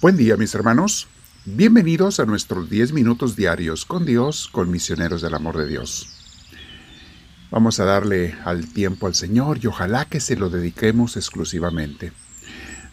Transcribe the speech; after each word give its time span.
Buen 0.00 0.16
día 0.16 0.36
mis 0.36 0.54
hermanos, 0.54 1.08
bienvenidos 1.44 2.20
a 2.20 2.24
nuestros 2.24 2.70
10 2.70 2.92
minutos 2.92 3.34
diarios 3.34 3.84
con 3.84 4.06
Dios, 4.06 4.48
con 4.52 4.70
misioneros 4.70 5.22
del 5.22 5.34
amor 5.34 5.58
de 5.58 5.66
Dios. 5.66 6.46
Vamos 7.50 7.80
a 7.80 7.84
darle 7.84 8.36
al 8.44 8.72
tiempo 8.72 9.08
al 9.08 9.16
Señor 9.16 9.58
y 9.60 9.66
ojalá 9.66 10.04
que 10.04 10.20
se 10.20 10.36
lo 10.36 10.50
dediquemos 10.50 11.16
exclusivamente. 11.16 12.12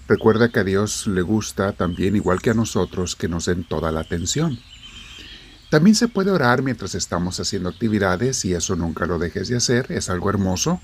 Recuerda 0.08 0.50
que 0.50 0.62
a 0.62 0.64
Dios 0.64 1.06
le 1.06 1.22
gusta 1.22 1.74
también, 1.74 2.16
igual 2.16 2.42
que 2.42 2.50
a 2.50 2.56
nosotros, 2.56 3.16
que 3.16 3.28
nos 3.28 3.46
den 3.46 3.66
toda 3.66 3.92
la 3.92 4.00
atención. 4.00 4.58
También 5.70 5.96
se 5.96 6.08
puede 6.08 6.32
orar 6.32 6.64
mientras 6.64 6.96
estamos 6.96 7.40
haciendo 7.40 7.70
actividades 7.70 8.44
y 8.46 8.56
eso 8.56 8.76
nunca 8.76 9.06
lo 9.06 9.20
dejes 9.20 9.48
de 9.48 9.58
hacer, 9.58 9.92
es 9.92 10.10
algo 10.10 10.32
hermoso. 10.32 10.82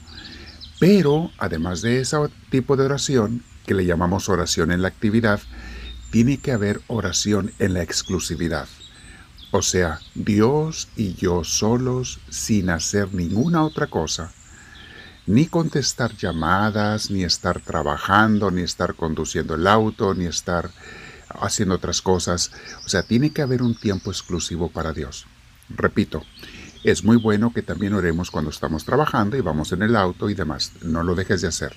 Pero 0.80 1.32
además 1.40 1.82
de 1.82 2.00
ese 2.00 2.18
tipo 2.52 2.78
de 2.78 2.86
oración, 2.86 3.44
que 3.66 3.74
le 3.74 3.88
llamamos 3.88 4.30
oración 4.30 4.72
en 4.72 4.84
la 4.84 4.88
actividad, 4.88 5.40
tiene 6.12 6.38
que 6.38 6.52
haber 6.52 6.82
oración 6.88 7.54
en 7.58 7.74
la 7.74 7.82
exclusividad. 7.82 8.68
O 9.52 9.62
sea, 9.62 10.00
Dios 10.14 10.90
y 10.96 11.16
yo 11.16 11.44
solos 11.44 12.20
sin 12.30 12.70
hacer 12.70 13.14
ninguna 13.14 13.64
otra 13.64 13.88
cosa. 13.88 14.32
Ni 15.26 15.46
contestar 15.46 16.16
llamadas, 16.18 17.12
ni 17.12 17.24
estar 17.24 17.62
trabajando, 17.62 18.52
ni 18.52 18.62
estar 18.62 18.96
conduciendo 18.96 19.56
el 19.56 19.68
auto, 19.68 20.14
ni 20.14 20.26
estar 20.26 20.70
haciendo 21.30 21.76
otras 21.76 22.02
cosas. 22.02 22.52
O 22.86 22.90
sea, 22.90 23.04
tiene 23.04 23.32
que 23.32 23.42
haber 23.42 23.62
un 23.62 23.76
tiempo 23.76 24.12
exclusivo 24.12 24.70
para 24.70 24.94
Dios. 24.94 25.26
Repito, 25.70 26.24
es 26.84 27.06
muy 27.06 27.18
bueno 27.18 27.54
que 27.54 27.62
también 27.62 27.94
oremos 27.94 28.32
cuando 28.32 28.50
estamos 28.50 28.84
trabajando 28.84 29.38
y 29.38 29.42
vamos 29.42 29.72
en 29.72 29.84
el 29.84 29.96
auto 29.96 30.30
y 30.30 30.34
demás. 30.34 30.74
No 30.82 31.04
lo 31.04 31.16
dejes 31.16 31.42
de 31.42 31.48
hacer. 31.48 31.76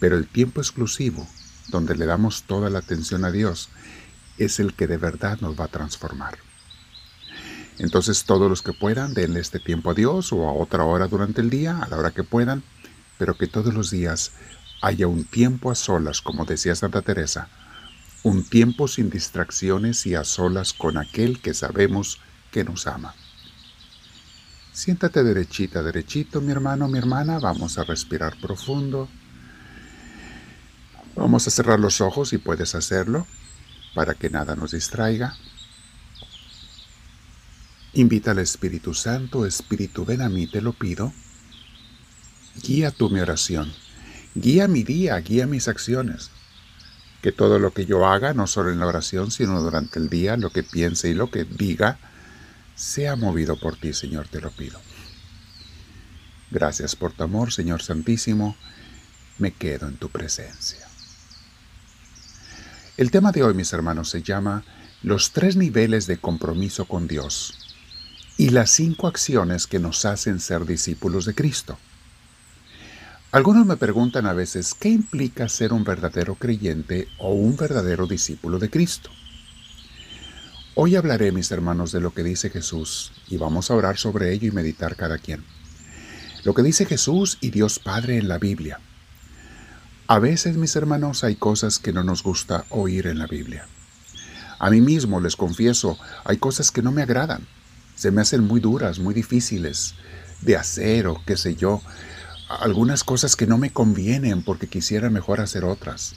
Pero 0.00 0.16
el 0.16 0.26
tiempo 0.26 0.60
exclusivo 0.60 1.28
donde 1.68 1.96
le 1.96 2.06
damos 2.06 2.44
toda 2.44 2.70
la 2.70 2.80
atención 2.80 3.24
a 3.24 3.30
Dios, 3.30 3.68
es 4.38 4.60
el 4.60 4.74
que 4.74 4.86
de 4.86 4.96
verdad 4.96 5.40
nos 5.40 5.58
va 5.58 5.64
a 5.64 5.68
transformar. 5.68 6.38
Entonces 7.78 8.24
todos 8.24 8.48
los 8.48 8.62
que 8.62 8.72
puedan, 8.72 9.14
denle 9.14 9.40
este 9.40 9.58
tiempo 9.58 9.90
a 9.90 9.94
Dios 9.94 10.32
o 10.32 10.48
a 10.48 10.52
otra 10.52 10.84
hora 10.84 11.08
durante 11.08 11.40
el 11.40 11.50
día, 11.50 11.78
a 11.78 11.88
la 11.88 11.96
hora 11.96 12.12
que 12.12 12.22
puedan, 12.22 12.62
pero 13.18 13.36
que 13.36 13.46
todos 13.46 13.74
los 13.74 13.90
días 13.90 14.32
haya 14.80 15.06
un 15.06 15.24
tiempo 15.24 15.70
a 15.70 15.74
solas, 15.74 16.20
como 16.20 16.44
decía 16.44 16.74
Santa 16.74 17.02
Teresa, 17.02 17.48
un 18.22 18.44
tiempo 18.44 18.88
sin 18.88 19.10
distracciones 19.10 20.06
y 20.06 20.14
a 20.14 20.24
solas 20.24 20.72
con 20.72 20.98
aquel 20.98 21.40
que 21.40 21.54
sabemos 21.54 22.20
que 22.50 22.64
nos 22.64 22.86
ama. 22.86 23.14
Siéntate 24.72 25.22
derechita, 25.22 25.82
derechito, 25.82 26.40
mi 26.40 26.52
hermano, 26.52 26.88
mi 26.88 26.98
hermana, 26.98 27.38
vamos 27.38 27.78
a 27.78 27.84
respirar 27.84 28.36
profundo. 28.40 29.08
Vamos 31.16 31.46
a 31.46 31.50
cerrar 31.50 31.78
los 31.78 32.00
ojos 32.00 32.32
y 32.32 32.38
puedes 32.38 32.74
hacerlo 32.74 33.26
para 33.94 34.14
que 34.14 34.30
nada 34.30 34.56
nos 34.56 34.72
distraiga. 34.72 35.36
Invita 37.92 38.32
al 38.32 38.40
Espíritu 38.40 38.94
Santo, 38.94 39.46
Espíritu, 39.46 40.04
ven 40.04 40.22
a 40.22 40.28
mí, 40.28 40.48
te 40.48 40.60
lo 40.60 40.72
pido. 40.72 41.12
Guía 42.62 42.90
tu 42.90 43.10
mi 43.10 43.20
oración, 43.20 43.72
guía 44.34 44.66
mi 44.66 44.82
día, 44.82 45.16
guía 45.18 45.46
mis 45.46 45.68
acciones. 45.68 46.30
Que 47.22 47.30
todo 47.30 47.58
lo 47.58 47.72
que 47.72 47.86
yo 47.86 48.06
haga, 48.06 48.34
no 48.34 48.48
solo 48.48 48.72
en 48.72 48.80
la 48.80 48.86
oración, 48.86 49.30
sino 49.30 49.60
durante 49.62 50.00
el 50.00 50.08
día, 50.08 50.36
lo 50.36 50.50
que 50.50 50.64
piense 50.64 51.08
y 51.08 51.14
lo 51.14 51.30
que 51.30 51.44
diga, 51.44 51.98
sea 52.74 53.14
movido 53.14 53.56
por 53.56 53.76
ti, 53.76 53.92
Señor, 53.92 54.28
te 54.28 54.40
lo 54.40 54.50
pido. 54.50 54.80
Gracias 56.50 56.96
por 56.96 57.12
tu 57.12 57.22
amor, 57.22 57.52
Señor 57.52 57.82
Santísimo, 57.82 58.56
me 59.38 59.52
quedo 59.52 59.86
en 59.86 59.96
tu 59.96 60.08
presencia. 60.08 60.83
El 62.96 63.10
tema 63.10 63.32
de 63.32 63.42
hoy, 63.42 63.54
mis 63.54 63.72
hermanos, 63.72 64.08
se 64.08 64.22
llama 64.22 64.62
Los 65.02 65.32
tres 65.32 65.56
niveles 65.56 66.06
de 66.06 66.18
compromiso 66.18 66.84
con 66.84 67.08
Dios 67.08 67.54
y 68.36 68.50
las 68.50 68.70
cinco 68.70 69.08
acciones 69.08 69.66
que 69.66 69.80
nos 69.80 70.04
hacen 70.04 70.38
ser 70.38 70.64
discípulos 70.64 71.24
de 71.24 71.34
Cristo. 71.34 71.76
Algunos 73.32 73.66
me 73.66 73.76
preguntan 73.76 74.26
a 74.26 74.32
veces 74.32 74.74
qué 74.74 74.90
implica 74.90 75.48
ser 75.48 75.72
un 75.72 75.82
verdadero 75.82 76.36
creyente 76.36 77.08
o 77.18 77.34
un 77.34 77.56
verdadero 77.56 78.06
discípulo 78.06 78.60
de 78.60 78.70
Cristo. 78.70 79.10
Hoy 80.76 80.94
hablaré, 80.94 81.32
mis 81.32 81.50
hermanos, 81.50 81.90
de 81.90 81.98
lo 81.98 82.14
que 82.14 82.22
dice 82.22 82.48
Jesús 82.48 83.10
y 83.28 83.38
vamos 83.38 83.72
a 83.72 83.74
orar 83.74 83.96
sobre 83.96 84.32
ello 84.32 84.46
y 84.46 84.52
meditar 84.52 84.94
cada 84.94 85.18
quien. 85.18 85.42
Lo 86.44 86.54
que 86.54 86.62
dice 86.62 86.86
Jesús 86.86 87.38
y 87.40 87.50
Dios 87.50 87.80
Padre 87.80 88.18
en 88.18 88.28
la 88.28 88.38
Biblia 88.38 88.78
a 90.06 90.18
veces, 90.18 90.58
mis 90.58 90.76
hermanos, 90.76 91.24
hay 91.24 91.34
cosas 91.34 91.78
que 91.78 91.94
no 91.94 92.04
nos 92.04 92.22
gusta 92.22 92.66
oír 92.68 93.06
en 93.06 93.18
la 93.18 93.26
Biblia. 93.26 93.66
A 94.58 94.68
mí 94.68 94.82
mismo, 94.82 95.18
les 95.18 95.34
confieso, 95.34 95.98
hay 96.24 96.36
cosas 96.36 96.70
que 96.70 96.82
no 96.82 96.92
me 96.92 97.02
agradan. 97.02 97.46
Se 97.94 98.10
me 98.10 98.20
hacen 98.20 98.44
muy 98.44 98.60
duras, 98.60 98.98
muy 98.98 99.14
difíciles 99.14 99.94
de 100.42 100.56
hacer 100.56 101.06
o 101.06 101.22
qué 101.24 101.38
sé 101.38 101.56
yo. 101.56 101.80
Algunas 102.50 103.02
cosas 103.02 103.34
que 103.34 103.46
no 103.46 103.56
me 103.56 103.72
convienen 103.72 104.42
porque 104.42 104.66
quisiera 104.66 105.08
mejor 105.08 105.40
hacer 105.40 105.64
otras. 105.64 106.16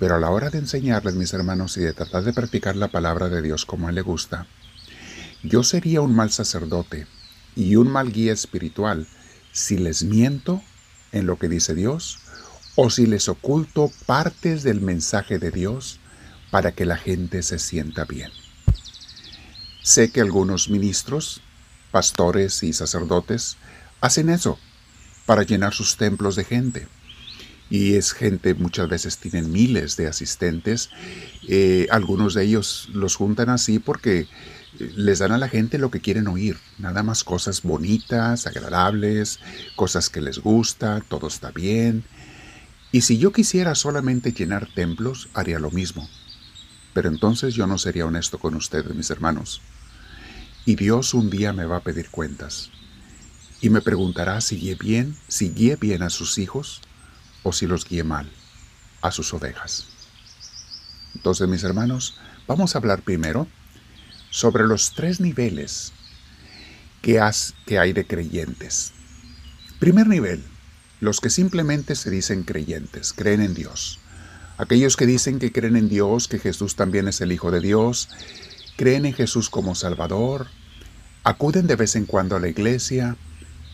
Pero 0.00 0.16
a 0.16 0.18
la 0.18 0.30
hora 0.30 0.50
de 0.50 0.58
enseñarles, 0.58 1.14
mis 1.14 1.32
hermanos, 1.34 1.76
y 1.76 1.82
de 1.82 1.92
tratar 1.92 2.24
de 2.24 2.32
practicar 2.32 2.74
la 2.74 2.88
palabra 2.88 3.28
de 3.28 3.42
Dios 3.42 3.64
como 3.64 3.86
a 3.86 3.90
Él 3.90 3.94
le 3.94 4.02
gusta, 4.02 4.48
yo 5.44 5.62
sería 5.62 6.00
un 6.00 6.16
mal 6.16 6.32
sacerdote 6.32 7.06
y 7.54 7.76
un 7.76 7.88
mal 7.92 8.10
guía 8.10 8.32
espiritual 8.32 9.06
si 9.52 9.78
les 9.78 10.02
miento 10.02 10.62
en 11.12 11.26
lo 11.26 11.38
que 11.38 11.48
dice 11.48 11.74
Dios 11.74 12.18
o 12.76 12.90
si 12.90 13.06
les 13.06 13.28
oculto 13.28 13.90
partes 14.06 14.62
del 14.62 14.80
mensaje 14.80 15.38
de 15.38 15.50
Dios 15.50 16.00
para 16.50 16.72
que 16.72 16.84
la 16.84 16.96
gente 16.96 17.42
se 17.42 17.58
sienta 17.58 18.04
bien. 18.04 18.30
Sé 19.82 20.10
que 20.10 20.20
algunos 20.20 20.70
ministros, 20.70 21.40
pastores 21.90 22.62
y 22.62 22.72
sacerdotes 22.72 23.56
hacen 24.00 24.30
eso 24.30 24.58
para 25.26 25.42
llenar 25.42 25.74
sus 25.74 25.96
templos 25.96 26.36
de 26.36 26.44
gente. 26.44 26.88
Y 27.70 27.94
es 27.94 28.12
gente, 28.12 28.54
muchas 28.54 28.88
veces 28.88 29.18
tienen 29.18 29.50
miles 29.50 29.96
de 29.96 30.06
asistentes. 30.06 30.90
Eh, 31.48 31.86
algunos 31.90 32.34
de 32.34 32.44
ellos 32.44 32.88
los 32.92 33.16
juntan 33.16 33.48
así 33.48 33.78
porque 33.78 34.28
les 34.78 35.18
dan 35.20 35.32
a 35.32 35.38
la 35.38 35.48
gente 35.48 35.78
lo 35.78 35.90
que 35.90 36.00
quieren 36.00 36.26
oír, 36.28 36.58
nada 36.78 37.02
más 37.02 37.24
cosas 37.24 37.62
bonitas, 37.62 38.46
agradables, 38.46 39.38
cosas 39.76 40.10
que 40.10 40.20
les 40.20 40.38
gusta, 40.40 41.02
todo 41.08 41.28
está 41.28 41.50
bien, 41.52 42.04
y 42.94 43.00
si 43.00 43.18
yo 43.18 43.32
quisiera 43.32 43.74
solamente 43.74 44.30
llenar 44.30 44.68
templos, 44.72 45.28
haría 45.34 45.58
lo 45.58 45.72
mismo. 45.72 46.08
Pero 46.92 47.08
entonces 47.08 47.52
yo 47.52 47.66
no 47.66 47.76
sería 47.76 48.06
honesto 48.06 48.38
con 48.38 48.54
ustedes, 48.54 48.94
mis 48.94 49.10
hermanos. 49.10 49.62
Y 50.64 50.76
Dios 50.76 51.12
un 51.12 51.28
día 51.28 51.52
me 51.52 51.64
va 51.64 51.78
a 51.78 51.82
pedir 51.82 52.08
cuentas. 52.10 52.70
Y 53.60 53.68
me 53.68 53.80
preguntará 53.80 54.40
si 54.40 54.58
guié 54.58 54.76
bien, 54.76 55.16
si 55.26 55.50
guié 55.50 55.74
bien 55.74 56.04
a 56.04 56.08
sus 56.08 56.38
hijos 56.38 56.82
o 57.42 57.52
si 57.52 57.66
los 57.66 57.84
guié 57.84 58.04
mal, 58.04 58.30
a 59.02 59.10
sus 59.10 59.34
ovejas. 59.34 59.88
Entonces, 61.16 61.48
mis 61.48 61.64
hermanos, 61.64 62.20
vamos 62.46 62.76
a 62.76 62.78
hablar 62.78 63.02
primero 63.02 63.48
sobre 64.30 64.68
los 64.68 64.92
tres 64.92 65.18
niveles 65.18 65.92
que, 67.02 67.20
que 67.66 67.76
hay 67.80 67.92
de 67.92 68.06
creyentes. 68.06 68.92
Primer 69.80 70.06
nivel, 70.06 70.44
los 71.04 71.20
que 71.20 71.28
simplemente 71.28 71.96
se 71.96 72.10
dicen 72.10 72.44
creyentes, 72.44 73.12
creen 73.12 73.42
en 73.42 73.52
Dios. 73.52 74.00
Aquellos 74.56 74.96
que 74.96 75.04
dicen 75.04 75.38
que 75.38 75.52
creen 75.52 75.76
en 75.76 75.90
Dios, 75.90 76.28
que 76.28 76.38
Jesús 76.38 76.76
también 76.76 77.08
es 77.08 77.20
el 77.20 77.30
Hijo 77.30 77.50
de 77.50 77.60
Dios, 77.60 78.08
creen 78.76 79.04
en 79.04 79.12
Jesús 79.12 79.50
como 79.50 79.74
Salvador, 79.74 80.46
acuden 81.22 81.66
de 81.66 81.76
vez 81.76 81.94
en 81.96 82.06
cuando 82.06 82.36
a 82.36 82.40
la 82.40 82.48
iglesia, 82.48 83.18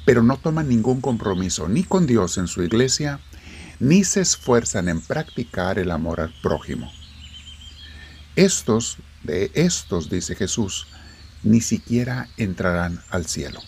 pero 0.04 0.24
no 0.24 0.38
toman 0.38 0.68
ningún 0.68 1.00
compromiso 1.00 1.68
ni 1.68 1.84
con 1.84 2.08
Dios 2.08 2.36
en 2.36 2.48
su 2.48 2.64
iglesia, 2.64 3.20
ni 3.78 4.02
se 4.02 4.22
esfuerzan 4.22 4.88
en 4.88 5.00
practicar 5.00 5.78
el 5.78 5.92
amor 5.92 6.20
al 6.20 6.34
prójimo. 6.42 6.90
Estos, 8.34 8.98
de 9.22 9.52
estos, 9.54 10.10
dice 10.10 10.34
Jesús, 10.34 10.88
ni 11.44 11.60
siquiera 11.60 12.28
entrarán 12.36 13.00
al 13.08 13.26
cielo. 13.26 13.60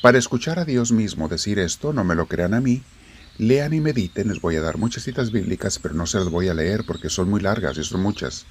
Para 0.00 0.18
escuchar 0.18 0.60
a 0.60 0.64
Dios 0.64 0.92
mismo 0.92 1.28
decir 1.28 1.58
esto, 1.58 1.92
no 1.92 2.04
me 2.04 2.14
lo 2.14 2.26
crean 2.26 2.54
a 2.54 2.60
mí, 2.60 2.84
lean 3.36 3.72
y 3.72 3.80
mediten, 3.80 4.28
les 4.28 4.40
voy 4.40 4.54
a 4.54 4.60
dar 4.60 4.78
muchas 4.78 5.02
citas 5.02 5.32
bíblicas, 5.32 5.80
pero 5.80 5.94
no 5.94 6.06
se 6.06 6.18
las 6.18 6.28
voy 6.28 6.46
a 6.46 6.54
leer 6.54 6.84
porque 6.86 7.10
son 7.10 7.28
muy 7.28 7.40
largas 7.40 7.76
y 7.78 7.82
son 7.82 8.00
muchas. 8.00 8.46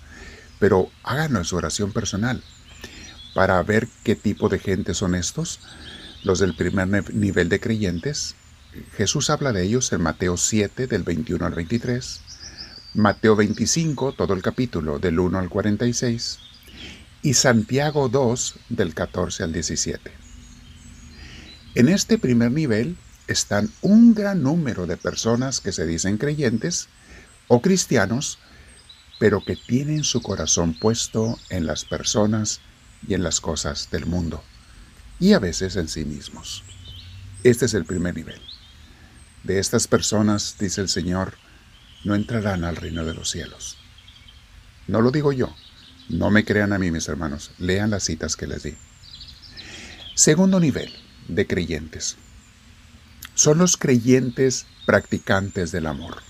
Pero 0.59 0.89
háganlo 1.03 1.39
en 1.39 1.45
su 1.45 1.55
oración 1.55 1.93
personal 1.93 2.43
para 3.33 3.63
ver 3.63 3.87
qué 4.03 4.17
tipo 4.17 4.49
de 4.49 4.59
gente 4.59 4.93
son 4.93 5.15
estos, 5.15 5.61
los 6.23 6.39
del 6.39 6.53
primer 6.53 7.15
nivel 7.15 7.47
de 7.47 7.61
creyentes. 7.61 8.35
Jesús 8.97 9.29
habla 9.29 9.53
de 9.53 9.63
ellos 9.63 9.93
en 9.93 10.01
Mateo 10.01 10.35
7 10.35 10.87
del 10.87 11.03
21 11.03 11.45
al 11.45 11.53
23, 11.53 12.21
Mateo 12.95 13.37
25, 13.37 14.11
todo 14.11 14.33
el 14.33 14.41
capítulo 14.41 14.99
del 14.99 15.17
1 15.17 15.39
al 15.39 15.47
46, 15.47 16.39
y 17.21 17.35
Santiago 17.35 18.09
2 18.09 18.55
del 18.67 18.93
14 18.93 19.43
al 19.43 19.53
17. 19.53 20.16
En 21.77 21.89
este 21.89 22.17
primer 22.17 22.51
nivel 22.51 22.97
están 23.27 23.69
un 23.83 24.15
gran 24.15 24.41
número 24.41 24.87
de 24.87 24.97
personas 24.97 25.61
que 25.61 25.71
se 25.71 25.85
dicen 25.85 26.17
creyentes, 26.17 26.89
o 27.47 27.61
cristianos, 27.61 28.39
pero 29.19 29.45
que 29.45 29.55
tienen 29.55 30.03
su 30.03 30.23
corazón 30.23 30.73
puesto 30.73 31.37
en 31.51 31.67
las 31.67 31.85
personas 31.85 32.61
y 33.07 33.13
en 33.13 33.21
las 33.21 33.41
cosas 33.41 33.91
del 33.91 34.07
mundo, 34.07 34.43
y 35.19 35.33
a 35.33 35.39
veces 35.39 35.75
en 35.75 35.87
sí 35.87 36.03
mismos. 36.03 36.63
Este 37.43 37.65
es 37.65 37.75
el 37.75 37.85
primer 37.85 38.15
nivel. 38.15 38.41
De 39.43 39.59
estas 39.59 39.87
personas, 39.87 40.55
dice 40.59 40.81
el 40.81 40.89
Señor, 40.89 41.35
no 42.03 42.15
entrarán 42.15 42.63
al 42.63 42.75
reino 42.75 43.05
de 43.05 43.13
los 43.13 43.29
cielos. 43.29 43.77
No 44.87 45.01
lo 45.01 45.11
digo 45.11 45.31
yo, 45.31 45.55
no 46.09 46.31
me 46.31 46.43
crean 46.43 46.73
a 46.73 46.79
mí, 46.79 46.89
mis 46.89 47.07
hermanos, 47.07 47.51
lean 47.59 47.91
las 47.91 48.03
citas 48.03 48.35
que 48.35 48.47
les 48.47 48.63
di. 48.63 48.75
Segundo 50.15 50.59
nivel 50.59 50.91
de 51.27 51.47
creyentes. 51.47 52.17
Son 53.33 53.57
los 53.59 53.77
creyentes 53.77 54.65
practicantes 54.85 55.71
del 55.71 55.85
amor. 55.85 56.23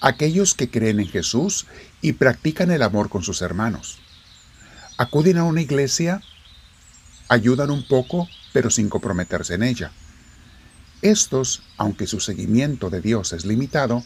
Aquellos 0.00 0.54
que 0.54 0.70
creen 0.70 1.00
en 1.00 1.08
Jesús 1.08 1.66
y 2.00 2.12
practican 2.12 2.70
el 2.70 2.82
amor 2.82 3.08
con 3.08 3.22
sus 3.22 3.42
hermanos. 3.42 3.98
Acuden 4.96 5.38
a 5.38 5.44
una 5.44 5.62
iglesia, 5.62 6.22
ayudan 7.28 7.70
un 7.70 7.86
poco, 7.86 8.28
pero 8.52 8.70
sin 8.70 8.88
comprometerse 8.88 9.54
en 9.54 9.62
ella. 9.62 9.92
Estos, 11.02 11.62
aunque 11.76 12.06
su 12.06 12.20
seguimiento 12.20 12.90
de 12.90 13.00
Dios 13.00 13.32
es 13.32 13.44
limitado 13.44 14.04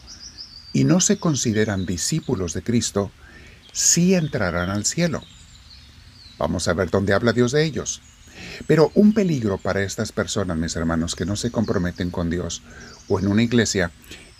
y 0.73 0.83
no 0.83 0.99
se 0.99 1.17
consideran 1.17 1.85
discípulos 1.85 2.53
de 2.53 2.63
Cristo, 2.63 3.11
sí 3.71 4.13
entrarán 4.13 4.69
al 4.69 4.85
cielo. 4.85 5.23
Vamos 6.37 6.67
a 6.67 6.73
ver 6.73 6.89
dónde 6.89 7.13
habla 7.13 7.33
Dios 7.33 7.51
de 7.51 7.63
ellos. 7.63 8.01
Pero 8.67 8.91
un 8.95 9.13
peligro 9.13 9.57
para 9.57 9.81
estas 9.81 10.11
personas, 10.11 10.57
mis 10.57 10.75
hermanos, 10.75 11.15
que 11.15 11.25
no 11.25 11.35
se 11.35 11.51
comprometen 11.51 12.11
con 12.11 12.29
Dios 12.29 12.61
o 13.07 13.19
en 13.19 13.27
una 13.27 13.43
iglesia, 13.43 13.91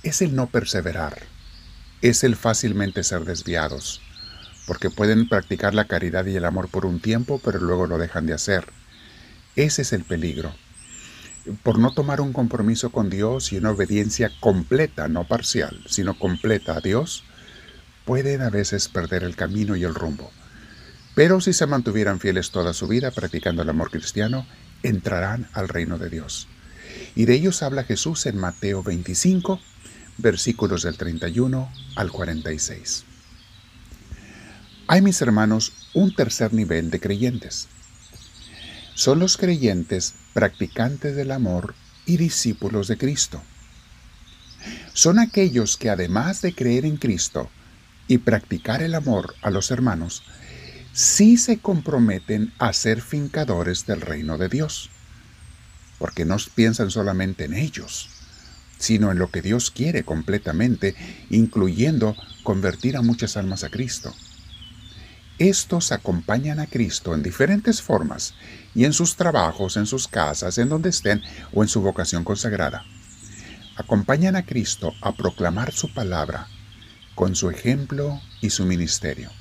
es 0.04 0.22
el 0.22 0.36
no 0.36 0.48
perseverar, 0.48 1.22
es 2.02 2.24
el 2.24 2.36
fácilmente 2.36 3.04
ser 3.04 3.24
desviados, 3.26 4.02
porque 4.68 4.90
pueden 4.90 5.30
practicar 5.30 5.74
la 5.74 5.86
caridad 5.86 6.26
y 6.26 6.36
el 6.36 6.46
amor 6.46 6.70
por 6.70 6.86
un 6.86 7.00
tiempo, 7.00 7.40
pero 7.44 7.60
luego 7.60 7.88
lo 7.88 7.98
dejan 7.98 8.26
de 8.26 8.34
hacer. 8.34 8.66
Ese 9.56 9.84
es 9.84 9.94
el 9.94 10.04
peligro. 10.04 10.54
Por 11.62 11.78
no 11.78 11.94
tomar 11.94 12.22
un 12.22 12.34
compromiso 12.34 12.92
con 12.92 13.10
Dios 13.10 13.52
y 13.52 13.58
una 13.58 13.72
obediencia 13.72 14.32
completa, 14.40 15.08
no 15.08 15.26
parcial, 15.28 15.84
sino 15.88 16.18
completa 16.18 16.78
a 16.78 16.80
Dios, 16.80 17.24
pueden 18.06 18.42
a 18.42 18.50
veces 18.50 18.88
perder 18.88 19.24
el 19.24 19.36
camino 19.36 19.76
y 19.76 19.84
el 19.84 19.94
rumbo. 19.94 20.32
Pero 21.16 21.42
si 21.42 21.54
se 21.54 21.68
mantuvieran 21.68 22.20
fieles 22.20 22.52
toda 22.52 22.74
su 22.74 22.88
vida 22.88 23.12
practicando 23.12 23.62
el 23.62 23.70
amor 23.70 23.92
cristiano, 23.92 24.48
entrarán 24.82 25.48
al 25.54 25.70
reino 25.70 25.98
de 25.98 26.10
Dios. 26.10 26.48
Y 27.16 27.26
de 27.26 27.36
ellos 27.36 27.62
habla 27.62 27.84
Jesús 27.84 28.26
en 28.26 28.38
Mateo 28.38 28.84
25, 28.84 29.60
versículos 30.18 30.84
del 30.84 30.98
31 30.98 31.72
al 31.96 32.12
46. 32.12 33.06
Hay, 34.88 35.02
mis 35.02 35.22
hermanos, 35.22 35.72
un 35.94 36.14
tercer 36.14 36.54
nivel 36.54 36.90
de 36.90 37.00
creyentes. 37.00 37.68
Son 38.96 39.20
los 39.20 39.38
creyentes 39.38 40.16
practicantes 40.34 41.16
del 41.16 41.32
amor 41.32 41.74
y 42.06 42.18
discípulos 42.18 42.88
de 42.88 42.98
Cristo. 42.98 43.42
Son 44.94 45.20
aquellos 45.20 45.78
que 45.78 45.90
además 45.90 46.42
de 46.42 46.54
creer 46.54 46.86
en 46.86 46.98
Cristo 46.98 47.50
y 48.08 48.20
practicar 48.20 48.84
el 48.84 48.96
amor 48.96 49.36
a 49.42 49.50
los 49.50 49.72
hermanos, 49.72 50.24
sí 50.94 51.38
se 51.38 51.58
comprometen 51.58 52.54
a 52.60 52.72
ser 52.72 53.02
fincadores 53.02 53.86
del 53.88 54.02
reino 54.02 54.38
de 54.38 54.48
Dios, 54.48 54.92
porque 55.98 56.24
no 56.24 56.38
piensan 56.54 56.92
solamente 56.92 57.46
en 57.46 57.56
ellos, 57.56 58.10
sino 58.78 59.12
en 59.12 59.18
lo 59.18 59.32
que 59.32 59.42
Dios 59.42 59.72
quiere 59.72 60.04
completamente, 60.04 60.96
incluyendo 61.30 62.16
convertir 62.44 62.96
a 62.96 63.02
muchas 63.02 63.38
almas 63.38 63.64
a 63.64 63.70
Cristo. 63.70 64.14
Estos 65.40 65.92
acompañan 65.92 66.60
a 66.60 66.68
Cristo 66.68 67.16
en 67.16 67.24
diferentes 67.24 67.82
formas 67.82 68.36
y 68.76 68.86
en 68.86 68.94
sus 68.94 69.16
trabajos, 69.16 69.78
en 69.78 69.88
sus 69.88 70.08
casas, 70.08 70.60
en 70.60 70.70
donde 70.70 70.90
estén 70.90 71.24
o 71.54 71.64
en 71.64 71.70
su 71.70 71.82
vocación 71.82 72.24
consagrada. 72.24 72.86
Acompañan 73.76 74.36
a 74.36 74.46
Cristo 74.46 74.94
a 75.02 75.14
proclamar 75.14 75.74
su 75.74 75.92
palabra 75.92 76.48
con 77.16 77.36
su 77.36 77.50
ejemplo 77.50 78.22
y 78.42 78.52
su 78.52 78.66
ministerio. 78.66 79.32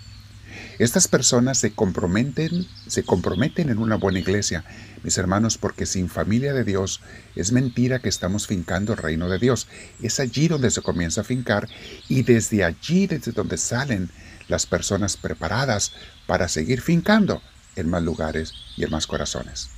Estas 0.82 1.06
personas 1.06 1.58
se 1.58 1.76
comprometen, 1.76 2.66
se 2.88 3.04
comprometen 3.04 3.70
en 3.70 3.78
una 3.78 3.94
buena 3.94 4.18
iglesia, 4.18 4.64
mis 5.04 5.16
hermanos, 5.16 5.56
porque 5.56 5.86
sin 5.86 6.08
familia 6.08 6.54
de 6.54 6.64
Dios 6.64 7.00
es 7.36 7.52
mentira 7.52 8.00
que 8.00 8.08
estamos 8.08 8.48
fincando 8.48 8.92
el 8.92 8.98
reino 8.98 9.28
de 9.28 9.38
Dios. 9.38 9.68
Es 10.02 10.18
allí 10.18 10.48
donde 10.48 10.72
se 10.72 10.82
comienza 10.82 11.20
a 11.20 11.24
fincar 11.24 11.68
y 12.08 12.24
desde 12.24 12.64
allí, 12.64 13.06
desde 13.06 13.30
donde 13.30 13.58
salen 13.58 14.10
las 14.48 14.66
personas 14.66 15.16
preparadas 15.16 15.92
para 16.26 16.48
seguir 16.48 16.80
fincando 16.80 17.40
en 17.76 17.88
más 17.88 18.02
lugares 18.02 18.52
y 18.76 18.82
en 18.82 18.90
más 18.90 19.06
corazones. 19.06 19.68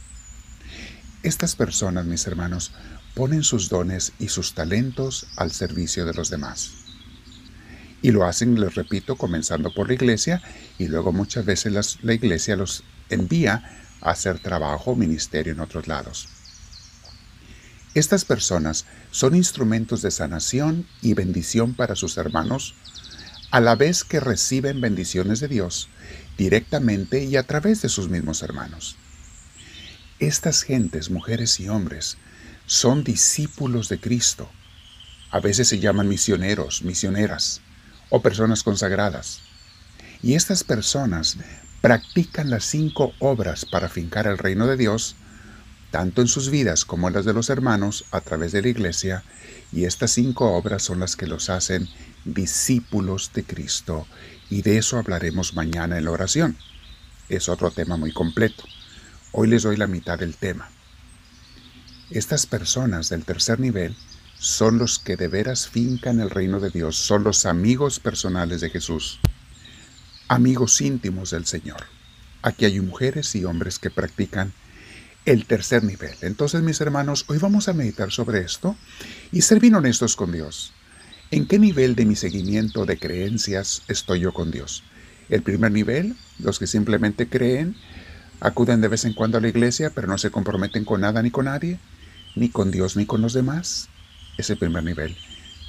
Estas 1.23 1.55
personas, 1.55 2.07
mis 2.07 2.27
hermanos, 2.27 2.73
ponen 3.15 3.43
sus 3.43 3.69
dones 3.69 4.15
y 4.19 4.29
sus 4.29 4.55
talentos 4.55 5.27
al 5.37 5.53
servicio 5.53 6.07
de 6.07 6.15
los 6.15 6.31
demás. 6.31 6.84
Y 8.05 8.11
lo 8.11 8.27
hacen, 8.27 8.61
les 8.61 8.75
repito, 8.75 9.17
comenzando 9.17 9.73
por 9.73 9.89
la 9.89 9.95
iglesia 9.95 10.43
y 10.77 10.89
luego 10.89 11.11
muchas 11.11 11.47
veces 11.47 11.97
la 12.03 12.13
iglesia 12.13 12.55
los 12.55 12.85
envía 13.09 13.63
a 14.03 14.11
hacer 14.11 14.41
trabajo 14.41 14.95
ministerio 14.95 15.55
en 15.55 15.61
otros 15.61 15.89
lados. 15.89 16.29
Estas 17.95 18.27
personas 18.27 18.85
son 19.11 19.35
instrumentos 19.35 20.03
de 20.03 20.11
sanación 20.11 20.87
y 21.01 21.15
bendición 21.15 21.73
para 21.73 21.97
sus 21.97 22.19
hermanos, 22.19 22.75
a 23.51 23.61
la 23.61 23.75
vez 23.75 24.05
que 24.05 24.21
reciben 24.21 24.83
bendiciones 24.83 25.41
de 25.41 25.49
Dios 25.49 25.89
directamente 26.37 27.25
y 27.25 27.37
a 27.37 27.45
través 27.45 27.81
de 27.81 27.89
sus 27.89 28.11
mismos 28.11 28.43
hermanos. 28.43 28.97
Estas 30.19 30.63
gentes, 30.63 31.09
mujeres 31.09 31.59
y 31.59 31.71
hombres, 31.71 32.19
son 32.67 33.03
discípulos 33.03 33.89
de 33.89 33.99
Cristo. 33.99 34.51
A 35.31 35.41
veces 35.41 35.69
se 35.69 35.79
llaman 35.79 36.07
misioneros, 36.07 36.83
misioneras 36.83 37.63
o 38.11 38.23
personas 38.23 38.63
consagradas. 38.63 39.41
Y 40.23 40.35
estas 40.35 40.65
personas 40.65 41.37
practican 41.81 42.49
las 42.49 42.65
cinco 42.65 43.13
obras 43.19 43.67
para 43.67 43.89
fincar 43.89 44.27
el 44.27 44.39
reino 44.39 44.67
de 44.67 44.77
Dios, 44.77 45.17
tanto 45.91 46.23
en 46.23 46.29
sus 46.29 46.49
vidas 46.51 46.85
como 46.85 47.09
en 47.09 47.15
las 47.15 47.25
de 47.25 47.35
los 47.35 47.51
hermanos 47.51 48.05
a 48.11 48.21
través 48.21 48.53
de 48.53 48.63
la 48.63 48.69
iglesia, 48.69 49.23
y 49.71 49.85
estas 49.85 50.13
cinco 50.13 50.53
obras 50.53 50.83
son 50.83 51.01
las 51.01 51.15
que 51.15 51.27
los 51.27 51.51
hacen 51.51 51.89
discípulos 52.25 53.33
de 53.35 53.45
Cristo, 53.45 54.07
y 54.49 54.63
de 54.63 54.79
eso 54.79 54.99
hablaremos 54.99 55.55
mañana 55.55 55.99
en 55.99 56.07
la 56.07 56.11
oración. 56.11 56.57
Es 57.29 57.49
otro 57.49 57.71
tema 57.71 57.97
muy 57.97 58.13
completo. 58.13 58.65
Hoy 59.33 59.49
les 59.49 59.63
doy 59.63 59.77
la 59.77 59.87
mitad 59.87 60.19
del 60.19 60.37
tema. 60.37 60.71
Estas 62.11 62.47
personas 62.47 63.09
del 63.09 63.25
tercer 63.25 63.61
nivel 63.61 63.97
son 64.39 64.79
los 64.79 64.99
que 64.99 65.17
de 65.17 65.29
veras 65.29 65.69
fincan 65.69 66.21
el 66.21 66.31
reino 66.31 66.61
de 66.61 66.71
Dios, 66.71 66.97
son 66.97 67.25
los 67.25 67.47
amigos 67.47 68.01
personales 68.01 68.61
de 68.61 68.71
Jesús, 68.71 69.21
amigos 70.29 70.81
íntimos 70.81 71.31
del 71.31 71.47
Señor. 71.47 71.85
Aquí 72.43 72.65
hay 72.65 72.81
mujeres 72.81 73.35
y 73.35 73.45
hombres 73.45 73.79
que 73.79 73.91
practican 73.91 74.53
el 75.25 75.47
tercer 75.47 75.83
nivel. 75.83 76.15
Entonces, 76.21 76.63
mis 76.63 76.81
hermanos, 76.81 77.25
hoy 77.29 77.39
vamos 77.39 77.69
a 77.69 77.73
meditar 77.73 78.11
sobre 78.11 78.41
esto 78.41 78.77
y 79.33 79.41
ser 79.41 79.61
bien 79.61 79.77
honestos 79.77 80.17
con 80.17 80.31
Dios. 80.33 80.75
¿En 81.31 81.47
qué 81.47 81.59
nivel 81.59 81.95
de 81.95 82.05
mi 82.05 82.17
seguimiento 82.17 82.85
de 82.85 82.99
creencias 82.99 83.83
estoy 83.89 84.21
yo 84.21 84.35
con 84.35 84.51
Dios? 84.51 84.85
El 85.31 85.43
primer 85.43 85.73
nivel, 85.73 86.17
los 86.39 86.59
que 86.59 86.67
simplemente 86.67 87.29
creen, 87.29 87.77
acuden 88.41 88.83
de 88.83 88.89
vez 88.89 89.07
en 89.07 89.15
cuando 89.15 89.39
a 89.39 89.41
la 89.41 89.49
iglesia, 89.49 89.91
pero 89.95 90.07
no 90.07 90.19
se 90.19 90.31
comprometen 90.31 90.85
con 90.85 91.01
nada 91.01 91.23
ni 91.23 91.31
con 91.31 91.47
nadie, 91.47 91.79
ni 92.37 92.51
con 92.51 92.71
Dios 92.71 92.95
ni 92.97 93.07
con 93.07 93.23
los 93.23 93.33
demás 93.33 93.89
es 94.37 94.51
el 94.51 94.59
primer 94.59 94.85
nivel. 94.85 95.17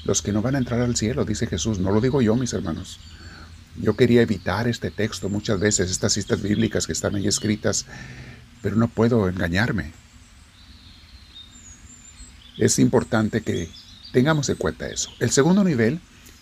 Los 0.03 0.21
que 0.21 0.31
no 0.31 0.41
van 0.41 0.55
a 0.55 0.59
entrar 0.59 0.81
al 0.81 0.95
cielo, 0.95 1.25
dice 1.25 1.47
Jesús, 1.47 1.79
no 1.79 1.91
lo 1.91 2.01
digo 2.01 2.21
yo, 2.21 2.35
mis 2.35 2.53
hermanos. 2.53 2.99
Yo 3.77 3.95
quería 3.95 4.21
evitar 4.21 4.67
este 4.67 4.91
texto 4.91 5.29
muchas 5.29 5.59
veces, 5.59 5.91
estas 5.91 6.13
citas 6.13 6.41
bíblicas 6.41 6.87
que 6.87 6.93
están 6.93 7.15
ahí 7.15 7.27
escritas, 7.27 7.85
pero 8.61 8.75
no 8.75 8.87
puedo 8.87 9.27
engañarme. 9.27 9.93
Es 12.57 12.79
importante 12.79 13.41
que 13.41 13.69
tengamos 14.13 14.47
en 14.49 14.55
cuenta 14.55 14.87
eso. 14.87 15.09
El 15.19 15.31
segundo 15.31 15.63
nivel, 15.63 15.99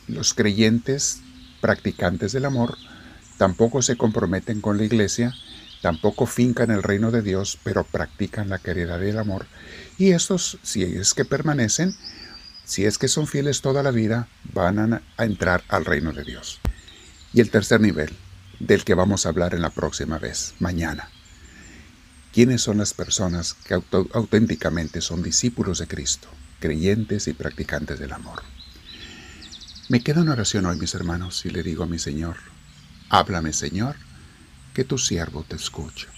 los 0.07 0.33
creyentes 0.33 1.21
practicantes 1.59 2.33
del 2.33 2.45
amor, 2.45 2.77
tampoco 3.37 3.81
se 3.81 3.95
comprometen 3.95 4.61
con 4.61 4.77
la 4.77 4.83
iglesia, 4.83 5.33
tampoco 5.81 6.27
fincan 6.27 6.69
el 6.69 6.83
reino 6.83 7.09
de 7.09 7.23
Dios, 7.23 7.57
pero 7.63 7.83
practican 7.83 8.49
la 8.49 8.59
caridad 8.59 9.01
y 9.01 9.09
el 9.09 9.17
amor. 9.17 9.47
Y 9.97 10.11
estos, 10.11 10.57
si 10.63 10.83
es 10.83 11.13
que 11.13 11.25
permanecen, 11.25 11.95
si 12.65 12.85
es 12.85 12.97
que 12.97 13.07
son 13.07 13.27
fieles 13.27 13.61
toda 13.61 13.83
la 13.83 13.91
vida, 13.91 14.27
van 14.53 14.93
a, 14.93 15.01
entrar 15.17 15.63
al 15.67 15.85
reino 15.85 16.13
de 16.13 16.23
Dios. 16.23 16.59
Y 17.33 17.41
el 17.41 17.49
tercer 17.49 17.81
nivel, 17.81 18.11
del 18.59 18.83
que 18.83 18.93
vamos 18.93 19.25
a 19.25 19.29
hablar 19.29 19.53
en 19.53 19.61
la 19.61 19.69
próxima 19.69 20.17
vez, 20.17 20.53
mañana. 20.59 21.09
¿Quiénes 22.31 22.61
son 22.61 22.77
las 22.77 22.93
personas 22.93 23.53
que 23.53 23.75
auténticamente 24.13 25.01
son 25.01 25.21
discípulos 25.21 25.79
de 25.79 25.87
Cristo, 25.87 26.27
creyentes 26.59 27.27
y 27.27 27.33
practicantes 27.33 27.99
del 27.99 28.13
amor? 28.13 28.41
Me 29.89 30.01
quedo 30.01 30.21
en 30.21 30.29
oración 30.29 30.65
hoy, 30.65 30.77
mis 30.77 30.95
hermanos, 30.95 31.45
y 31.45 31.49
le 31.49 31.61
digo 31.61 31.83
a 31.83 31.87
mi 31.87 31.99
Señor, 31.99 32.37
háblame, 33.09 33.53
Señor, 33.53 33.97
que 34.73 34.83
tu 34.83 34.97
siervo 34.97 35.43
te 35.47 35.57
escucha. 35.57 36.12